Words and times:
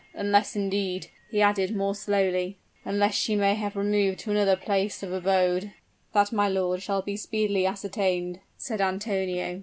Unless, 0.15 0.55
indeed," 0.55 1.09
he 1.29 1.43
added, 1.43 1.75
more 1.75 1.93
slowly 1.93 2.57
"unless 2.83 3.13
she 3.13 3.35
may 3.35 3.53
have 3.53 3.75
removed 3.75 4.17
to 4.21 4.31
another 4.31 4.55
place 4.55 5.03
of 5.03 5.13
abode" 5.13 5.73
"That, 6.15 6.31
my 6.31 6.47
lord, 6.49 6.81
shall 6.81 7.03
be 7.03 7.15
speedily 7.15 7.67
ascertained," 7.67 8.39
said 8.57 8.81
Antonio. 8.81 9.59